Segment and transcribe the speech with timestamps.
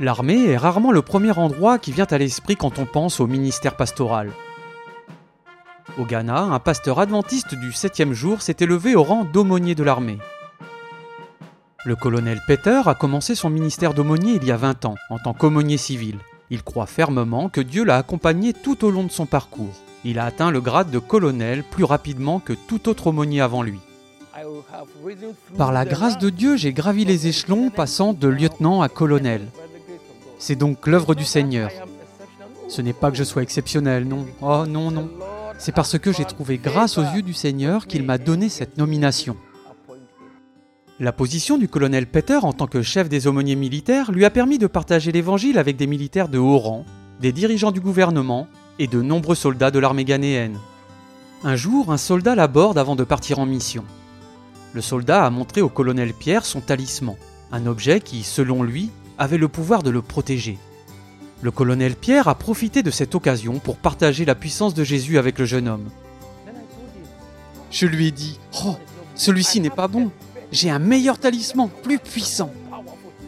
[0.00, 3.76] L'armée est rarement le premier endroit qui vient à l'esprit quand on pense au ministère
[3.76, 4.30] pastoral.
[5.98, 10.16] Au Ghana, un pasteur adventiste du 7e jour s'est élevé au rang d'aumônier de l'armée.
[11.84, 15.34] Le colonel Peter a commencé son ministère d'aumônier il y a 20 ans, en tant
[15.34, 16.16] qu'aumônier civil.
[16.48, 19.74] Il croit fermement que Dieu l'a accompagné tout au long de son parcours.
[20.06, 23.80] Il a atteint le grade de colonel plus rapidement que tout autre aumônier avant lui.
[25.58, 29.46] Par la grâce de Dieu, j'ai gravi les échelons passant de lieutenant à colonel.
[30.40, 31.70] C'est donc l'œuvre du Seigneur.
[32.66, 34.26] Ce n'est pas que je sois exceptionnel, non.
[34.40, 35.10] Oh non, non.
[35.58, 39.36] C'est parce que j'ai trouvé grâce aux yeux du Seigneur qu'il m'a donné cette nomination.
[40.98, 44.56] La position du colonel Peter en tant que chef des aumôniers militaires lui a permis
[44.56, 46.86] de partager l'évangile avec des militaires de haut rang,
[47.20, 48.48] des dirigeants du gouvernement
[48.78, 50.58] et de nombreux soldats de l'armée ghanéenne.
[51.44, 53.84] Un jour, un soldat l'aborde avant de partir en mission.
[54.72, 57.16] Le soldat a montré au colonel Pierre son talisman,
[57.52, 60.58] un objet qui, selon lui, avait le pouvoir de le protéger.
[61.42, 65.38] Le colonel Pierre a profité de cette occasion pour partager la puissance de Jésus avec
[65.38, 65.90] le jeune homme.
[67.70, 68.76] Je lui ai dit Oh,
[69.14, 70.10] celui-ci n'est pas bon.
[70.52, 72.50] J'ai un meilleur talisman, plus puissant.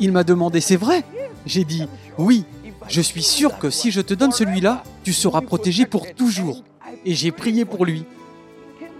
[0.00, 1.04] Il m'a demandé C'est vrai?
[1.44, 2.44] J'ai dit Oui,
[2.88, 6.64] je suis sûr que si je te donne celui-là, tu seras protégé pour toujours.
[7.04, 8.04] Et j'ai prié pour lui.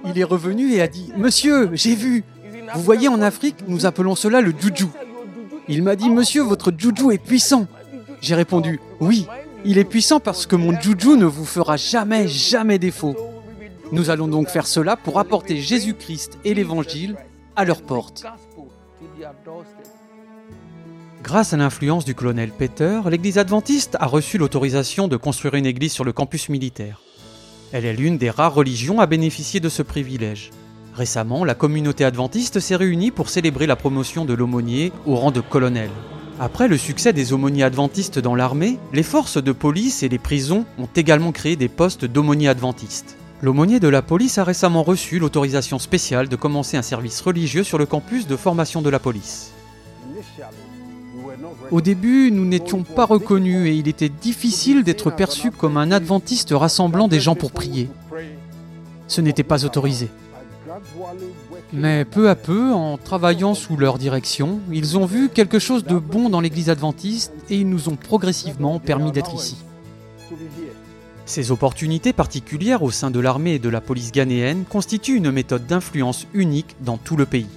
[0.05, 2.24] Il est revenu et a dit Monsieur, j'ai vu.
[2.74, 4.86] Vous voyez, en Afrique, nous appelons cela le juju.
[5.68, 7.66] Il m'a dit Monsieur, votre juju est puissant.
[8.20, 9.26] J'ai répondu Oui,
[9.64, 13.16] il est puissant parce que mon juju ne vous fera jamais, jamais défaut.
[13.92, 17.16] Nous allons donc faire cela pour apporter Jésus-Christ et l'Évangile
[17.56, 18.24] à leur porte.
[21.22, 25.92] Grâce à l'influence du colonel Peter, l'église adventiste a reçu l'autorisation de construire une église
[25.92, 27.00] sur le campus militaire.
[27.72, 30.50] Elle est l'une des rares religions à bénéficier de ce privilège.
[30.94, 35.40] Récemment, la communauté adventiste s'est réunie pour célébrer la promotion de l'aumônier au rang de
[35.40, 35.90] colonel.
[36.38, 40.64] Après le succès des aumôniers adventistes dans l'armée, les forces de police et les prisons
[40.78, 43.16] ont également créé des postes d'aumôniers adventistes.
[43.42, 47.78] L'aumônier de la police a récemment reçu l'autorisation spéciale de commencer un service religieux sur
[47.78, 49.52] le campus de formation de la police.
[51.72, 56.52] Au début, nous n'étions pas reconnus et il était difficile d'être perçu comme un adventiste
[56.52, 57.88] rassemblant des gens pour prier.
[59.08, 60.08] Ce n'était pas autorisé.
[61.73, 65.98] Mais peu à peu, en travaillant sous leur direction, ils ont vu quelque chose de
[65.98, 69.57] bon dans l'Église adventiste et ils nous ont progressivement permis d'être ici.
[71.27, 75.67] Ces opportunités particulières au sein de l'armée et de la police ghanéenne constituent une méthode
[75.67, 77.48] d'influence unique dans tout le pays.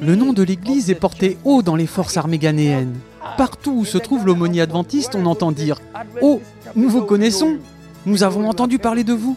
[0.00, 2.98] Le nom de l'Église est porté haut dans les forces armées ghanéennes.
[3.36, 5.80] Partout où se trouve l'aumônier adventiste, on entend dire
[6.22, 6.40] Oh,
[6.74, 7.58] nous vous connaissons
[8.06, 9.36] Nous avons entendu parler de vous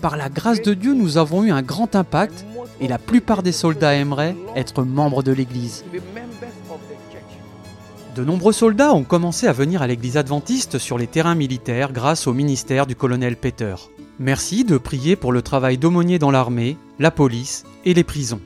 [0.00, 2.44] Par la grâce de Dieu, nous avons eu un grand impact
[2.80, 5.84] et la plupart des soldats aimeraient être membres de l'Église.
[8.14, 12.26] De nombreux soldats ont commencé à venir à l'église adventiste sur les terrains militaires grâce
[12.26, 13.74] au ministère du colonel Peter.
[14.18, 18.42] Merci de prier pour le travail d'aumônier dans l'armée, la police et les prisons.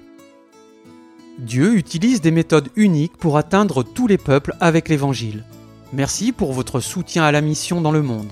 [1.38, 5.44] Dieu utilise des méthodes uniques pour atteindre tous les peuples avec l'Évangile.
[5.92, 8.30] Merci pour votre soutien à la mission dans le monde.